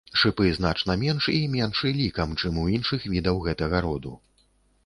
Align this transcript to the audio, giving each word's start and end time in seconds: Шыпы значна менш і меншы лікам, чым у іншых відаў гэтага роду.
Шыпы 0.19 0.45
значна 0.57 0.95
менш 1.01 1.27
і 1.33 1.41
меншы 1.57 1.93
лікам, 1.99 2.33
чым 2.39 2.57
у 2.65 2.65
іншых 2.79 3.07
відаў 3.15 3.37
гэтага 3.49 3.83
роду. 3.89 4.19